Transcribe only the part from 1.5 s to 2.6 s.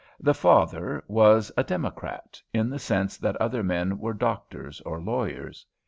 a Democrat,